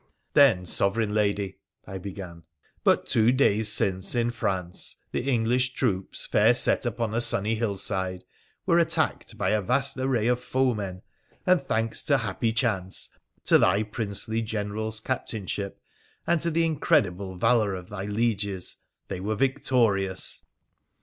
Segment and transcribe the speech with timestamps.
[0.33, 2.41] 'Then, sovereign lady,' I began,'
[2.83, 8.23] but two days since, in France, the English troops, fair set upon a sunny hillside,
[8.65, 11.03] were attacked by a vast array of foemen,
[11.45, 13.11] and thanks to happy chance,
[13.45, 15.79] to thy princely General's captainship,
[16.25, 18.77] and to the incredible valour of thy lieges,
[19.07, 20.43] they were victorious